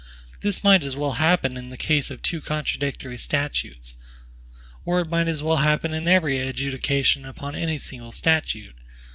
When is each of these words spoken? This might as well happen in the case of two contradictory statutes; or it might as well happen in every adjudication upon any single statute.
This 0.39 0.63
might 0.63 0.83
as 0.83 0.95
well 0.95 1.11
happen 1.21 1.55
in 1.55 1.69
the 1.69 1.77
case 1.77 2.09
of 2.09 2.23
two 2.23 2.41
contradictory 2.41 3.19
statutes; 3.19 3.97
or 4.83 4.99
it 5.01 5.09
might 5.09 5.27
as 5.27 5.43
well 5.43 5.57
happen 5.57 5.93
in 5.93 6.07
every 6.07 6.39
adjudication 6.39 7.23
upon 7.23 7.53
any 7.53 7.77
single 7.77 8.11
statute. 8.11 8.73